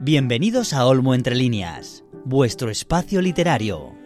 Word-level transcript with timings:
Bienvenidos 0.00 0.74
a 0.74 0.86
Olmo 0.86 1.12
Entre 1.12 1.34
Líneas, 1.34 2.04
vuestro 2.24 2.70
espacio 2.70 3.20
literario. 3.20 3.96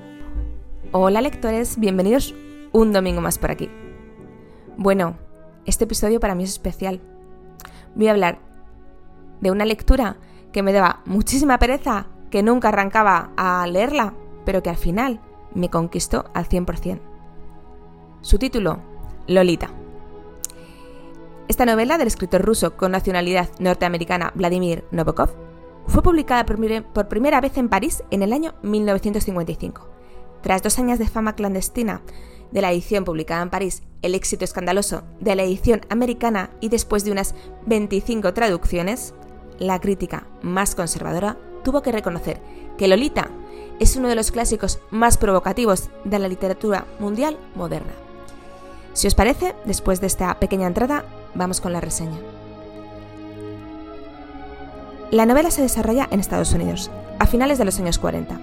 Hola 0.90 1.20
lectores, 1.20 1.78
bienvenidos 1.78 2.34
un 2.72 2.94
domingo 2.94 3.20
más 3.20 3.36
por 3.36 3.50
aquí. 3.50 3.68
Bueno, 4.78 5.18
este 5.66 5.84
episodio 5.84 6.18
para 6.18 6.34
mí 6.34 6.44
es 6.44 6.52
especial. 6.52 7.02
Voy 7.94 8.08
a 8.08 8.12
hablar 8.12 8.38
de 9.42 9.50
una 9.50 9.66
lectura 9.66 10.16
que 10.50 10.62
me 10.62 10.72
daba 10.72 11.02
muchísima 11.04 11.58
pereza, 11.58 12.06
que 12.30 12.42
nunca 12.42 12.68
arrancaba 12.68 13.32
a 13.36 13.66
leerla, 13.66 14.14
pero 14.46 14.62
que 14.62 14.70
al 14.70 14.78
final 14.78 15.20
me 15.54 15.68
conquistó 15.68 16.24
al 16.32 16.48
100%. 16.48 17.00
Su 18.22 18.38
título, 18.38 18.80
Lolita. 19.26 19.68
Esta 21.48 21.66
novela 21.66 21.98
del 21.98 22.08
escritor 22.08 22.40
ruso 22.40 22.78
con 22.78 22.92
nacionalidad 22.92 23.50
norteamericana 23.58 24.32
Vladimir 24.34 24.86
Nabokov 24.90 25.51
fue 25.86 26.02
publicada 26.02 26.46
por 26.46 27.08
primera 27.08 27.40
vez 27.40 27.56
en 27.56 27.68
París 27.68 28.02
en 28.10 28.22
el 28.22 28.32
año 28.32 28.54
1955. 28.62 29.88
Tras 30.42 30.62
dos 30.62 30.78
años 30.78 30.98
de 30.98 31.08
fama 31.08 31.34
clandestina 31.34 32.02
de 32.50 32.60
la 32.60 32.72
edición 32.72 33.04
publicada 33.04 33.42
en 33.42 33.50
París, 33.50 33.82
el 34.02 34.14
éxito 34.14 34.44
escandaloso 34.44 35.02
de 35.20 35.34
la 35.34 35.42
edición 35.42 35.80
americana 35.88 36.50
y 36.60 36.68
después 36.68 37.04
de 37.04 37.12
unas 37.12 37.34
25 37.66 38.34
traducciones, 38.34 39.14
la 39.58 39.80
crítica 39.80 40.26
más 40.42 40.74
conservadora 40.74 41.38
tuvo 41.64 41.82
que 41.82 41.92
reconocer 41.92 42.40
que 42.76 42.88
Lolita 42.88 43.30
es 43.78 43.96
uno 43.96 44.08
de 44.08 44.14
los 44.14 44.30
clásicos 44.30 44.80
más 44.90 45.16
provocativos 45.16 45.90
de 46.04 46.18
la 46.18 46.28
literatura 46.28 46.86
mundial 46.98 47.38
moderna. 47.54 47.92
Si 48.92 49.06
os 49.06 49.14
parece, 49.14 49.54
después 49.64 50.00
de 50.00 50.06
esta 50.06 50.38
pequeña 50.38 50.66
entrada, 50.66 51.04
vamos 51.34 51.60
con 51.60 51.72
la 51.72 51.80
reseña. 51.80 52.18
La 55.12 55.26
novela 55.26 55.50
se 55.50 55.60
desarrolla 55.60 56.08
en 56.10 56.20
Estados 56.20 56.54
Unidos, 56.54 56.90
a 57.18 57.26
finales 57.26 57.58
de 57.58 57.66
los 57.66 57.78
años 57.78 57.98
40. 57.98 58.40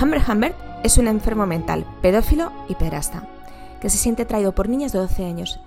Humber 0.00 0.22
Humbert 0.26 0.56
es 0.82 0.96
un 0.96 1.08
enfermo 1.08 1.44
mental, 1.44 1.84
pedófilo 2.00 2.52
y 2.70 2.74
perasta, 2.74 3.28
que 3.78 3.90
se 3.90 3.98
siente 3.98 4.22
atraído 4.22 4.54
por 4.54 4.70
niñas 4.70 4.92
de 4.92 4.98
12 4.98 5.26
años. 5.26 5.60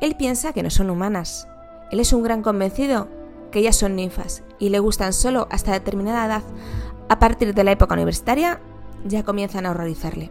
Él 0.00 0.14
piensa 0.14 0.52
que 0.52 0.62
no 0.62 0.70
son 0.70 0.88
humanas. 0.88 1.48
Él 1.90 1.98
es 1.98 2.12
un 2.12 2.22
gran 2.22 2.42
convencido 2.42 3.08
que 3.50 3.58
ellas 3.58 3.74
son 3.74 3.96
ninfas 3.96 4.44
y 4.60 4.68
le 4.68 4.78
gustan 4.78 5.12
solo 5.12 5.48
hasta 5.50 5.72
determinada 5.72 6.24
edad. 6.24 6.42
A 7.08 7.18
partir 7.18 7.54
de 7.54 7.64
la 7.64 7.72
época 7.72 7.94
universitaria 7.94 8.60
ya 9.04 9.24
comienzan 9.24 9.66
a 9.66 9.72
horrorizarle. 9.72 10.30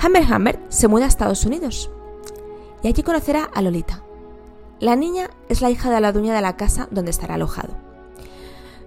Humber 0.00 0.32
Humbert 0.32 0.60
se 0.68 0.86
muda 0.86 1.06
a 1.06 1.08
Estados 1.08 1.44
Unidos 1.44 1.90
y 2.84 2.86
allí 2.86 3.02
conocerá 3.02 3.50
a 3.52 3.62
Lolita, 3.62 4.04
la 4.80 4.96
niña 4.96 5.30
es 5.48 5.62
la 5.62 5.70
hija 5.70 5.90
de 5.90 6.00
la 6.00 6.12
dueña 6.12 6.34
de 6.34 6.42
la 6.42 6.56
casa 6.56 6.88
donde 6.90 7.10
estará 7.10 7.34
alojado. 7.34 7.74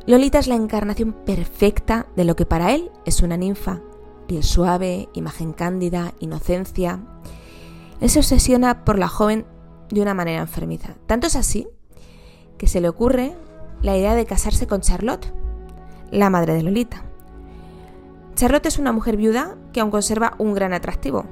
Lolita 0.06 0.40
es 0.40 0.48
la 0.48 0.56
encarnación 0.56 1.14
perfecta 1.14 2.08
de 2.16 2.24
lo 2.24 2.36
que 2.36 2.46
para 2.46 2.72
él 2.74 2.92
es 3.06 3.22
una 3.22 3.38
ninfa, 3.38 3.82
piel 4.28 4.44
suave, 4.44 5.10
imagen 5.14 5.54
cándida, 5.54 6.14
inocencia. 6.20 7.00
Él 8.02 8.10
se 8.10 8.20
obsesiona 8.20 8.86
por 8.86 8.98
la 8.98 9.08
joven 9.08 9.46
de 9.90 10.02
una 10.02 10.14
manera 10.14 10.42
enfermiza. 10.42 10.96
Tanto 11.06 11.28
es 11.28 11.36
así 11.36 11.68
que 12.58 12.68
se 12.68 12.82
le 12.82 12.90
ocurre 12.90 13.36
la 13.82 13.98
idea 13.98 14.16
de 14.16 14.26
casarse 14.26 14.68
con 14.68 14.82
Charlotte, 14.82 15.34
la 16.12 16.30
madre 16.30 16.54
de 16.54 16.64
Lolita. 16.64 17.04
Charlotte 18.36 18.68
es 18.68 18.80
una 18.80 18.92
mujer 18.92 19.18
viuda 19.18 19.58
que 19.74 19.82
aún 19.82 19.92
conserva 19.92 20.34
un 20.38 20.54
gran 20.54 20.74
atractivo, 20.74 21.26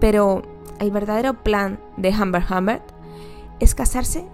pero 0.00 0.42
el 0.80 0.90
verdadero 0.90 1.42
plan 1.42 1.80
de 1.96 2.10
Humber 2.10 2.44
Humbert 2.50 2.91
es 3.62 3.76
casarse 3.76 4.24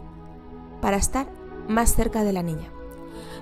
para 0.81 0.97
estar 0.97 1.27
más 1.69 1.95
cerca 1.95 2.25
de 2.25 2.33
la 2.33 2.43
niña. 2.43 2.71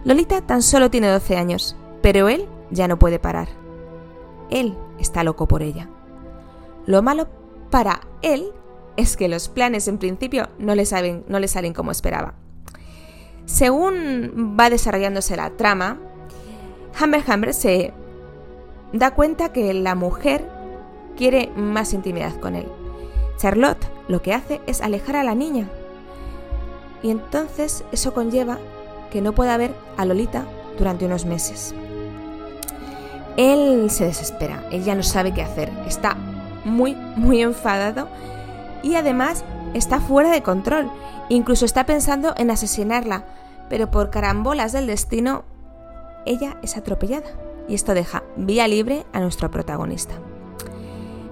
Lolita 0.05 0.41
tan 0.41 0.62
solo 0.62 0.91
tiene 0.91 1.09
12 1.09 1.37
años, 1.37 1.77
pero 2.03 2.29
él 2.29 2.48
ya 2.70 2.89
no 2.89 2.98
puede 2.98 3.20
parar. 3.20 3.48
Él 4.51 4.77
está 4.98 5.23
loco 5.23 5.47
por 5.47 5.62
ella. 5.62 5.89
Lo 6.87 7.03
malo 7.03 7.29
para 7.70 8.01
él 8.23 8.52
es 8.97 9.17
que 9.17 9.29
los 9.29 9.48
planes 9.48 9.86
en 9.86 9.98
principio 9.98 10.48
no 10.58 10.74
le, 10.74 10.86
saben, 10.86 11.24
no 11.29 11.39
le 11.39 11.48
salen 11.48 11.73
como 11.73 11.92
esperaba. 11.92 12.35
Según 13.45 14.57
va 14.58 14.70
desarrollándose 14.70 15.36
la 15.36 15.51
trama, 15.51 15.98
Hammer 16.98 17.23
Hammer 17.29 17.55
se 17.55 17.92
da 18.92 19.14
cuenta 19.14 19.53
que 19.53 19.73
la 19.73 19.95
mujer 19.95 20.48
quiere 21.17 21.53
más 21.55 21.92
intimidad 21.92 22.35
con 22.41 22.57
él. 22.57 22.67
Charlotte 23.36 23.95
lo 24.08 24.22
que 24.22 24.34
hace 24.34 24.61
es 24.67 24.80
alejar 24.80 25.17
a 25.17 25.24
la 25.24 25.34
niña. 25.34 25.68
Y 27.02 27.11
entonces 27.11 27.84
eso 27.92 28.14
conlleva 28.14 28.58
que 29.11 29.20
no 29.20 29.33
pueda 29.33 29.56
ver 29.56 29.74
a 29.96 30.05
Lolita 30.05 30.44
durante 30.78 31.06
unos 31.06 31.24
meses. 31.24 31.74
Él 33.36 33.90
se 33.90 34.06
desespera, 34.06 34.64
él 34.70 34.83
ya 34.84 34.94
no 34.94 35.02
sabe 35.02 35.34
qué 35.34 35.42
hacer, 35.42 35.70
está 35.86 36.17
muy, 36.64 36.94
muy 37.17 37.42
enfadado 37.42 38.08
y 38.83 38.94
además 38.94 39.44
está 39.74 40.00
fuera 40.00 40.30
de 40.30 40.42
control. 40.42 40.90
Incluso 41.28 41.64
está 41.64 41.84
pensando 41.84 42.34
en 42.36 42.50
asesinarla, 42.50 43.24
pero 43.68 43.90
por 43.90 44.11
carambolas 44.11 44.73
del 44.73 44.86
destino, 44.86 45.44
ella 46.24 46.56
es 46.62 46.77
atropellada 46.77 47.28
y 47.68 47.74
esto 47.74 47.94
deja 47.94 48.23
vía 48.36 48.68
libre 48.68 49.05
a 49.12 49.20
nuestro 49.20 49.50
protagonista. 49.50 50.14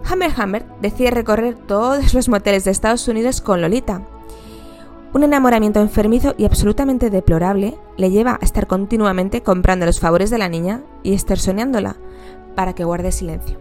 Hammer 0.07 0.33
Hammer 0.37 0.67
decide 0.83 1.11
recorrer 1.11 1.55
todos 1.55 2.13
los 2.13 2.29
moteles 2.29 2.65
de 2.65 2.71
Estados 2.71 3.09
Unidos 3.09 3.41
con 3.41 3.63
Lolita. 3.63 4.03
Un 5.15 5.23
enamoramiento 5.23 5.81
enfermizo 5.81 6.35
y 6.37 6.45
absolutamente 6.45 7.09
deplorable 7.09 7.79
le 7.97 8.11
lleva 8.11 8.39
a 8.41 8.45
estar 8.45 8.67
continuamente 8.67 9.43
comprando 9.43 9.87
los 9.87 10.01
favores 10.01 10.29
de 10.29 10.39
la 10.39 10.49
niña 10.49 10.83
y 11.03 11.15
extorsionándola 11.15 11.97
para 12.55 12.75
que 12.75 12.85
guarde 12.85 13.13
silencio. 13.13 13.59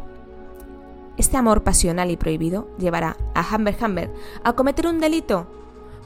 Este 1.16 1.38
amor 1.38 1.64
pasional 1.64 2.12
y 2.12 2.18
prohibido 2.18 2.68
llevará 2.78 3.16
a 3.36 3.42
Hammer 3.54 3.78
Hammer 3.80 4.12
a 4.44 4.54
cometer 4.54 4.88
un 4.88 5.00
delito 5.00 5.48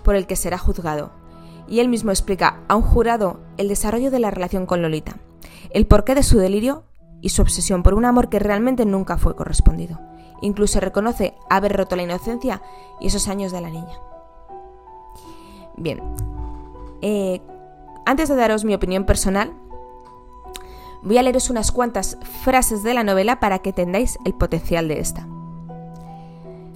por 0.03 0.15
el 0.15 0.27
que 0.27 0.35
será 0.35 0.57
juzgado, 0.57 1.11
y 1.67 1.79
él 1.79 1.87
mismo 1.87 2.11
explica 2.11 2.59
a 2.67 2.75
un 2.75 2.83
jurado 2.83 3.39
el 3.57 3.69
desarrollo 3.69 4.11
de 4.11 4.19
la 4.19 4.31
relación 4.31 4.65
con 4.65 4.81
Lolita, 4.81 5.17
el 5.71 5.87
porqué 5.87 6.13
de 6.13 6.23
su 6.23 6.37
delirio 6.37 6.83
y 7.21 7.29
su 7.29 7.41
obsesión 7.41 7.83
por 7.83 7.93
un 7.93 8.05
amor 8.05 8.29
que 8.29 8.39
realmente 8.39 8.85
nunca 8.85 9.17
fue 9.17 9.35
correspondido. 9.35 9.99
Incluso 10.41 10.79
reconoce 10.79 11.37
haber 11.49 11.75
roto 11.75 11.95
la 11.95 12.03
inocencia 12.03 12.61
y 12.99 13.07
esos 13.07 13.27
años 13.27 13.51
de 13.51 13.61
la 13.61 13.69
niña. 13.69 13.99
Bien, 15.75 16.01
eh, 17.01 17.41
antes 18.05 18.29
de 18.29 18.35
daros 18.35 18.65
mi 18.65 18.73
opinión 18.73 19.05
personal, 19.05 19.53
voy 21.03 21.17
a 21.17 21.23
leeros 21.23 21.49
unas 21.49 21.71
cuantas 21.71 22.17
frases 22.43 22.83
de 22.83 22.93
la 22.93 23.03
novela 23.03 23.39
para 23.39 23.59
que 23.59 23.69
entendáis 23.69 24.17
el 24.25 24.33
potencial 24.33 24.87
de 24.87 24.99
esta. 24.99 25.27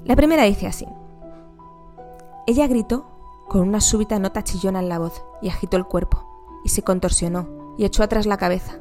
La 0.06 0.16
primera 0.16 0.44
dice 0.44 0.68
así. 0.68 0.88
Ella 2.48 2.68
gritó 2.68 3.06
con 3.48 3.62
una 3.62 3.82
súbita 3.82 4.20
nota 4.20 4.44
chillona 4.44 4.80
en 4.80 4.90
la 4.90 5.00
voz 5.00 5.24
y 5.42 5.50
agitó 5.50 5.78
el 5.78 5.86
cuerpo, 5.86 6.26
y 6.64 6.70
se 6.70 6.84
contorsionó 6.84 7.76
y 7.78 7.86
echó 7.86 8.04
atrás 8.04 8.26
la 8.26 8.38
cabeza. 8.38 8.80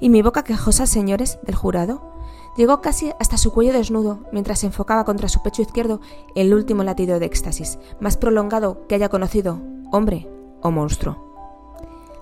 Y 0.00 0.08
mi 0.08 0.22
boca 0.22 0.42
quejosa, 0.42 0.86
señores 0.86 1.38
del 1.44 1.54
jurado, 1.54 2.11
Llegó 2.56 2.82
casi 2.82 3.12
hasta 3.18 3.38
su 3.38 3.52
cuello 3.52 3.72
desnudo 3.72 4.20
mientras 4.30 4.62
enfocaba 4.64 5.04
contra 5.04 5.28
su 5.28 5.42
pecho 5.42 5.62
izquierdo 5.62 6.00
el 6.34 6.52
último 6.52 6.84
latido 6.84 7.18
de 7.18 7.26
éxtasis, 7.26 7.78
más 7.98 8.16
prolongado 8.16 8.86
que 8.86 8.94
haya 8.94 9.08
conocido, 9.08 9.60
hombre 9.90 10.28
o 10.60 10.70
monstruo. 10.70 11.16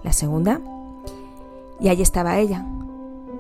La 0.05 0.13
segunda. 0.13 0.61
Y 1.81 1.89
allí 1.89 2.03
estaba 2.03 2.39
ella, 2.39 2.65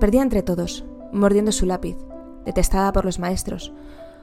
perdida 0.00 0.22
entre 0.22 0.42
todos, 0.42 0.84
mordiendo 1.12 1.52
su 1.52 1.66
lápiz, 1.66 1.96
detestada 2.44 2.92
por 2.92 3.04
los 3.04 3.18
maestros, 3.18 3.72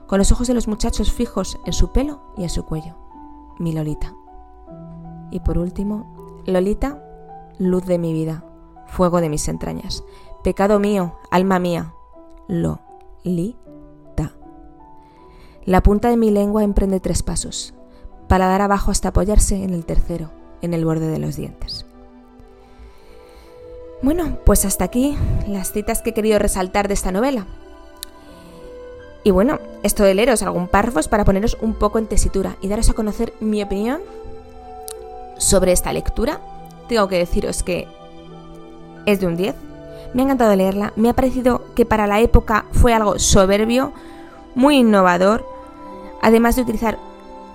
con 0.08 0.18
los 0.18 0.32
ojos 0.32 0.48
de 0.48 0.54
los 0.54 0.68
muchachos 0.68 1.12
fijos 1.12 1.60
en 1.66 1.74
su 1.74 1.92
pelo 1.92 2.22
y 2.36 2.44
en 2.44 2.50
su 2.50 2.66
cuello. 2.66 2.96
Mi 3.60 3.72
Lolita. 3.74 4.14
Y 5.32 5.40
por 5.40 5.58
último, 5.58 6.42
Lolita, 6.46 7.04
luz 7.60 7.86
de 7.86 7.98
mi 7.98 8.14
vida, 8.14 8.44
fuego 8.88 9.22
de 9.22 9.30
mis 9.30 9.48
entrañas, 9.48 10.04
pecado 10.44 10.80
mío, 10.80 11.16
alma 11.30 11.60
mía, 11.60 11.94
lo, 12.48 12.80
li, 13.24 13.56
ta. 14.16 14.32
La 15.66 15.84
punta 15.84 16.10
de 16.10 16.18
mi 16.18 16.32
lengua 16.32 16.64
emprende 16.64 17.00
tres 17.00 17.24
pasos, 17.24 17.74
para 18.28 18.48
dar 18.48 18.62
abajo 18.62 18.92
hasta 18.92 19.10
apoyarse 19.10 19.64
en 19.64 19.74
el 19.74 19.86
tercero, 19.86 20.32
en 20.62 20.74
el 20.74 20.86
borde 20.86 21.08
de 21.08 21.20
los 21.20 21.36
dientes. 21.36 21.86
Bueno, 24.02 24.38
pues 24.46 24.64
hasta 24.64 24.86
aquí 24.86 25.18
las 25.48 25.72
citas 25.72 26.02
que 26.02 26.12
he 26.12 26.14
querido 26.14 26.38
resaltar 26.38 26.88
de 26.88 26.94
esta 26.94 27.12
novela. 27.12 27.48
Y 29.24 29.32
bueno, 29.32 29.60
esto 29.84 30.04
de 30.04 30.14
leeros 30.14 30.44
algún 30.44 30.68
párrafo 30.68 31.00
es 31.00 31.08
para 31.08 31.26
poneros 31.26 31.58
un 31.62 31.74
poco 31.74 32.00
en 32.00 32.08
tesitura 32.08 32.56
y 32.62 32.68
daros 32.68 32.90
a 32.90 32.94
conocer 32.94 33.34
mi 33.40 33.62
opinión 33.62 34.02
sobre 35.38 35.72
esta 35.72 35.92
lectura. 35.92 36.40
Tengo 36.88 37.08
que 37.08 37.18
deciros 37.18 37.64
que 37.64 37.88
es 39.06 39.20
de 39.20 39.28
un 39.28 39.36
10, 39.36 39.56
me 40.14 40.22
ha 40.22 40.26
encantado 40.26 40.56
leerla, 40.56 40.94
me 40.96 41.10
ha 41.10 41.14
parecido 41.14 41.57
que 41.78 41.86
para 41.86 42.08
la 42.08 42.20
época 42.22 42.66
fue 42.72 42.96
algo 42.96 43.20
soberbio, 43.20 43.94
muy 44.56 44.78
innovador, 44.78 45.48
además 46.24 46.56
de 46.56 46.64
utilizar 46.64 46.98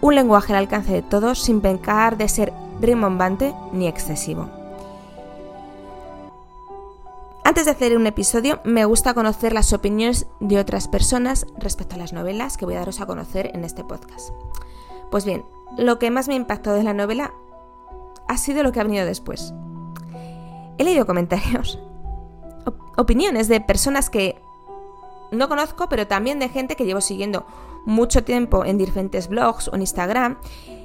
un 0.01 0.15
lenguaje 0.15 0.53
al 0.53 0.61
alcance 0.61 0.93
de 0.93 1.03
todos 1.03 1.41
sin 1.41 1.61
pecar 1.61 2.17
de 2.17 2.29
ser 2.29 2.53
rimbombante 2.81 3.53
ni 3.73 3.89
excesivo. 3.89 4.49
Antes 7.43 7.65
de 7.65 7.73
hacer 7.73 7.97
un 7.97 8.07
episodio, 8.07 8.61
me 8.63 8.85
gusta 8.85 9.13
conocer 9.13 9.53
las 9.53 9.73
opiniones 9.73 10.29
de 10.39 10.61
otras 10.61 10.87
personas 10.87 11.45
respecto 11.59 11.97
a 11.97 11.99
las 11.99 12.13
novelas 12.13 12.57
que 12.57 12.65
voy 12.65 12.77
a 12.77 12.79
daros 12.79 13.01
a 13.01 13.07
conocer 13.07 13.51
en 13.55 13.65
este 13.65 13.83
podcast. 13.83 14.31
Pues 15.11 15.25
bien, 15.25 15.45
lo 15.77 15.99
que 15.99 16.13
más 16.13 16.29
me 16.29 16.35
ha 16.35 16.37
impactado 16.37 16.77
de 16.77 16.85
la 16.85 16.95
novela 16.95 17.35
ha 18.29 18.37
sido 18.37 18.63
lo 18.63 18.71
que 18.71 18.79
ha 18.79 18.85
venido 18.85 19.05
después. 19.05 19.53
He 20.79 20.85
leído 20.85 21.07
comentarios, 21.07 21.81
opiniones 22.97 23.49
de 23.49 23.61
personas 23.61 24.11
que 24.11 24.41
no 25.31 25.49
conozco, 25.49 25.89
pero 25.89 26.07
también 26.07 26.39
de 26.39 26.49
gente 26.49 26.77
que 26.77 26.85
llevo 26.85 27.01
siguiendo 27.01 27.47
mucho 27.87 28.23
tiempo 28.23 28.65
en 28.65 28.79
diferentes 28.79 29.29
blogs 29.29 29.69
o 29.69 29.75
en 29.75 29.81
Instagram 29.81 30.39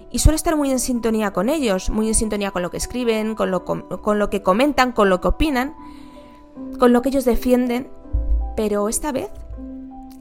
y 0.09 0.19
suelo 0.19 0.35
estar 0.35 0.55
muy 0.55 0.71
en 0.71 0.79
sintonía 0.79 1.31
con 1.31 1.49
ellos, 1.49 1.89
muy 1.89 2.07
en 2.07 2.15
sintonía 2.15 2.51
con 2.51 2.61
lo 2.61 2.71
que 2.71 2.77
escriben, 2.77 3.35
con 3.35 3.51
lo, 3.51 3.65
lo 4.05 4.29
que 4.29 4.41
comentan, 4.41 4.93
con 4.93 5.09
lo 5.09 5.19
que 5.19 5.27
opinan 5.27 5.75
con 6.79 6.93
lo 6.93 7.01
que 7.01 7.09
ellos 7.09 7.25
defienden, 7.25 7.89
pero 8.55 8.89
esta 8.89 9.11
vez 9.11 9.29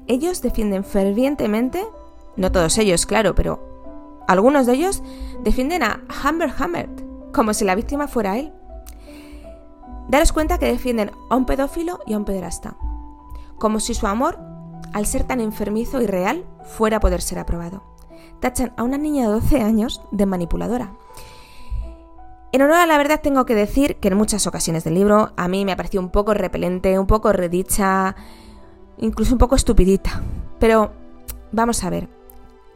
ellos 0.06 0.42
defienden 0.42 0.84
fervientemente, 0.84 1.84
no 2.36 2.52
todos 2.52 2.78
ellos, 2.78 3.06
claro, 3.06 3.34
pero 3.34 4.24
algunos 4.28 4.66
de 4.66 4.74
ellos 4.74 5.02
defienden 5.42 5.82
a 5.82 6.00
Humber 6.24 6.52
Hammer, 6.58 6.88
como 7.32 7.52
si 7.54 7.64
la 7.64 7.74
víctima 7.74 8.08
fuera 8.08 8.38
él. 8.38 8.52
Daros 10.08 10.32
cuenta 10.32 10.58
que 10.58 10.66
defienden 10.66 11.10
a 11.28 11.36
un 11.36 11.46
pedófilo 11.46 11.98
y 12.06 12.12
a 12.12 12.16
un 12.16 12.24
pederasta, 12.24 12.76
como 13.58 13.80
si 13.80 13.94
su 13.94 14.06
amor, 14.06 14.38
al 14.92 15.06
ser 15.06 15.24
tan 15.24 15.40
enfermizo 15.40 16.00
y 16.00 16.06
real, 16.06 16.44
fuera 16.64 16.98
a 16.98 17.00
poder 17.00 17.20
ser 17.20 17.38
aprobado. 17.38 17.82
Tachan 18.40 18.72
a 18.76 18.82
una 18.82 18.98
niña 18.98 19.26
de 19.26 19.32
12 19.32 19.62
años 19.62 20.02
de 20.12 20.26
manipuladora. 20.26 20.92
En 22.52 22.62
honor 22.62 22.76
a 22.76 22.86
la 22.86 22.98
verdad 22.98 23.20
tengo 23.20 23.44
que 23.44 23.54
decir 23.54 23.96
que 23.96 24.08
en 24.08 24.16
muchas 24.16 24.46
ocasiones 24.46 24.84
del 24.84 24.94
libro 24.94 25.32
a 25.36 25.48
mí 25.48 25.64
me 25.64 25.72
ha 25.72 25.76
parecido 25.76 26.02
un 26.02 26.10
poco 26.10 26.34
repelente, 26.34 26.98
un 26.98 27.06
poco 27.06 27.32
redicha, 27.32 28.14
incluso 28.98 29.32
un 29.34 29.38
poco 29.38 29.56
estupidita. 29.56 30.22
Pero 30.58 30.92
vamos 31.50 31.82
a 31.82 31.90
ver, 31.90 32.08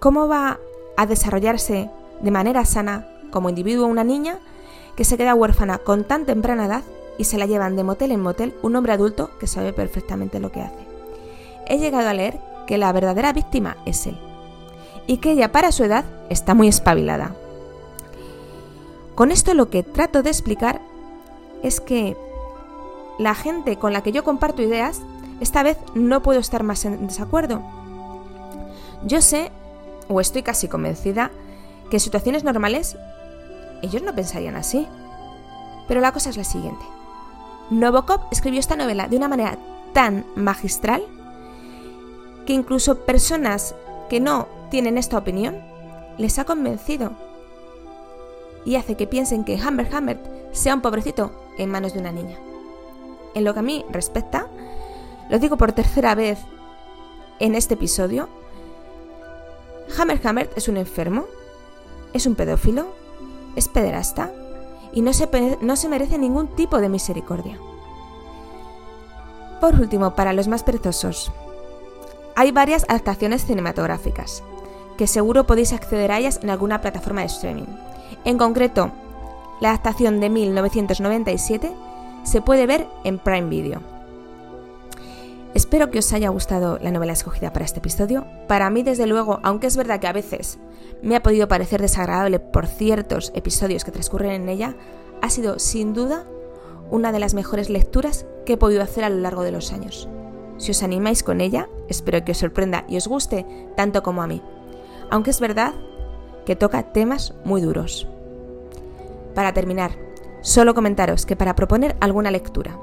¿cómo 0.01 0.27
va 0.27 0.59
a 0.97 1.07
desarrollarse 1.07 1.91
de 2.21 2.31
manera 2.31 2.65
sana 2.65 3.07
como 3.31 3.49
individuo 3.49 3.87
una 3.87 4.05
niña 4.05 4.39
que 4.97 5.05
se 5.05 5.17
queda 5.17 5.35
huérfana 5.35 5.79
con 5.79 6.05
tan 6.05 6.27
temprana 6.27 6.67
edad 6.67 6.83
y 7.19 7.25
se 7.25 7.39
la 7.39 7.47
llevan 7.47 7.77
de 7.77 7.85
motel 7.85 8.13
en 8.13 8.21
motel 8.21 8.55
un 8.63 8.77
hombre 8.77 8.93
adulto 8.93 9.31
que 9.39 9.47
sabe 9.47 9.73
perfectamente 9.73 10.41
lo 10.41 10.53
que 10.53 10.61
hace? 10.61 10.87
He 11.67 11.79
llegado 11.79 12.09
a 12.09 12.15
leer 12.15 12.41
que 12.67 12.79
la 12.79 12.93
verdadera 12.93 13.33
víctima 13.33 13.77
es 13.87 14.07
él 14.07 14.19
y 15.07 15.19
que 15.19 15.33
ella 15.33 15.53
para 15.53 15.73
su 15.73 15.85
edad 15.85 16.05
está 16.29 16.55
muy 16.55 16.69
espabilada 16.69 17.35
con 19.21 19.33
esto 19.33 19.53
lo 19.53 19.69
que 19.69 19.83
trato 19.83 20.23
de 20.23 20.31
explicar 20.31 20.81
es 21.63 21.83
que 21.83 22.17
la 23.19 23.35
gente 23.35 23.77
con 23.77 23.93
la 23.93 24.03
que 24.03 24.13
yo 24.13 24.25
comparto 24.25 24.63
ideas, 24.63 25.03
esta 25.41 25.63
vez 25.63 25.77
no 25.95 26.23
puedo 26.23 26.41
estar 26.41 26.63
más 26.63 26.87
en 26.87 27.07
desacuerdo. 27.07 27.63
Yo 29.05 29.21
sé, 29.21 29.53
o 30.09 30.23
estoy 30.23 30.43
casi 30.43 30.69
convencida, 30.69 31.31
que 31.91 31.97
en 31.97 32.01
situaciones 32.01 32.45
normales 32.45 32.97
ellos 33.83 34.03
no 34.03 34.15
pensarían 34.15 34.57
así. 34.57 34.89
Pero 35.87 36.01
la 36.01 36.13
cosa 36.13 36.31
es 36.31 36.39
la 36.39 36.45
siguiente. 36.45 36.87
Novokov 37.71 38.23
escribió 38.33 38.59
esta 38.59 38.75
novela 38.75 39.07
de 39.07 39.17
una 39.17 39.29
manera 39.29 39.57
tan 39.93 40.27
magistral 40.35 41.05
que 42.45 42.53
incluso 42.53 43.05
personas 43.05 43.77
que 44.09 44.19
no 44.19 44.49
tienen 44.71 44.99
esta 44.99 45.17
opinión 45.17 45.57
les 46.19 46.39
ha 46.39 46.45
convencido 46.45 47.13
y 48.65 48.75
hace 48.75 48.97
que 48.97 49.07
piensen 49.07 49.45
que 49.45 49.57
Hammer 49.57 49.89
Hammer 49.95 50.21
sea 50.53 50.75
un 50.75 50.81
pobrecito 50.81 51.33
en 51.59 51.71
manos 51.71 51.95
de 51.95 52.01
una 52.01 52.13
niña. 52.13 52.37
En 53.35 53.45
lo 53.45 53.55
que 53.55 53.61
a 53.61 53.63
mí 53.63 53.85
respecta, 53.89 54.49
lo 55.29 55.39
digo 55.39 55.57
por 55.57 55.73
tercera 55.73 56.17
vez 56.17 56.41
en 57.39 57.55
este 57.55 57.75
episodio, 57.75 58.29
Hammer 59.97 60.21
Hammer 60.25 60.51
es 60.57 60.67
un 60.67 60.77
enfermo, 60.77 61.27
es 62.13 62.27
un 62.27 62.35
pedófilo, 62.35 62.89
es 63.55 63.69
pederasta 63.69 64.33
y 64.93 65.03
no 65.03 65.13
se, 65.13 65.59
no 65.61 65.77
se 65.77 65.89
merece 65.89 66.19
ningún 66.19 66.49
tipo 66.49 66.81
de 66.81 66.89
misericordia. 66.89 67.59
Por 69.61 69.75
último, 69.75 70.15
para 70.15 70.33
los 70.33 70.49
más 70.49 70.63
perezosos, 70.63 71.31
hay 72.35 72.53
varias 72.53 72.85
adaptaciones 72.89 73.45
cinematográficas, 73.45 74.43
que 74.97 75.07
seguro 75.07 75.47
podéis 75.47 75.73
acceder 75.73 76.13
a 76.13 76.19
ellas 76.19 76.41
en 76.43 76.51
alguna 76.51 76.81
plataforma 76.81 77.21
de 77.21 77.27
streaming. 77.27 77.67
En 78.25 78.39
concreto, 78.39 78.91
la 79.61 79.71
adaptación 79.71 80.21
de 80.21 80.31
1997 80.31 81.73
se 82.23 82.41
puede 82.41 82.67
ver 82.67 82.89
en 83.05 83.19
Prime 83.19 83.49
Video. 83.49 83.90
Espero 85.71 85.93
que 85.93 86.01
os 86.01 86.13
haya 86.13 86.31
gustado 86.31 86.81
la 86.83 86.91
novela 86.91 87.13
escogida 87.13 87.53
para 87.53 87.65
este 87.65 87.79
episodio. 87.79 88.27
Para 88.49 88.71
mí, 88.71 88.83
desde 88.83 89.07
luego, 89.07 89.39
aunque 89.45 89.69
es 89.69 89.77
verdad 89.77 90.01
que 90.01 90.09
a 90.09 90.13
veces 90.13 90.59
me 91.01 91.15
ha 91.15 91.23
podido 91.23 91.47
parecer 91.47 91.81
desagradable 91.81 92.41
por 92.41 92.67
ciertos 92.67 93.31
episodios 93.37 93.85
que 93.85 93.93
transcurren 93.93 94.33
en 94.33 94.49
ella, 94.49 94.75
ha 95.23 95.31
sido 95.31 95.61
sin 95.61 95.95
duda 95.95 96.25
una 96.91 97.13
de 97.13 97.21
las 97.21 97.35
mejores 97.35 97.71
lecturas 97.71 98.27
que 98.45 98.55
he 98.55 98.57
podido 98.57 98.83
hacer 98.83 99.05
a 99.05 99.11
lo 99.11 99.19
largo 99.19 99.45
de 99.45 99.53
los 99.53 99.73
años. 99.73 100.09
Si 100.57 100.73
os 100.73 100.83
animáis 100.83 101.23
con 101.23 101.41
ella, 101.41 101.69
espero 101.89 102.25
que 102.25 102.33
os 102.33 102.39
sorprenda 102.39 102.85
y 102.89 102.97
os 102.97 103.07
guste 103.07 103.47
tanto 103.77 104.03
como 104.03 104.23
a 104.23 104.27
mí. 104.27 104.43
Aunque 105.09 105.31
es 105.31 105.39
verdad 105.39 105.73
que 106.47 106.57
toca 106.57 106.93
temas 106.93 107.33
muy 107.45 107.61
duros. 107.61 108.09
Para 109.37 109.55
terminar, 109.55 109.93
solo 110.41 110.75
comentaros 110.75 111.27
que 111.27 111.37
para 111.37 111.55
proponer 111.55 111.97
alguna 112.01 112.33
lectura, 112.33 112.77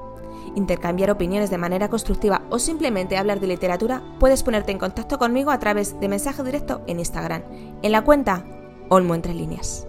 intercambiar 0.56 1.12
opiniones 1.12 1.50
de 1.50 1.58
manera 1.58 1.90
constructiva 1.90 2.44
o 2.50 2.60
simplemente 2.60 3.18
hablar 3.18 3.40
de 3.40 3.48
literatura, 3.48 4.02
puedes 4.20 4.44
ponerte 4.44 4.72
en 4.72 4.80
contacto 4.80 5.18
conmigo 5.18 5.52
a 5.52 5.60
través 5.60 6.00
de 6.00 6.08
mensaje 6.08 6.44
directo 6.44 6.82
en 6.88 7.00
Instagram, 7.00 7.44
en 7.82 7.92
la 7.92 8.04
cuenta 8.04 8.46
Olmo 8.90 9.16
Entre 9.16 9.34
Líneas. 9.34 9.88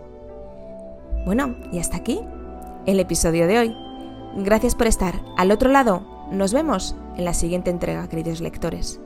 Bueno, 1.25 1.57
y 1.73 1.79
hasta 1.79 1.97
aquí 1.97 2.21
el 2.87 3.01
episodio 3.01 3.47
de 3.47 3.59
hoy. 3.59 3.77
Gracias 4.37 4.75
por 4.75 4.87
estar 4.87 5.21
al 5.37 5.51
otro 5.51 5.71
lado. 5.71 6.07
Nos 6.31 6.53
vemos 6.53 6.97
en 7.17 7.25
la 7.25 7.35
siguiente 7.35 7.71
entrega, 7.71 8.09
queridos 8.09 8.41
lectores. 8.41 9.01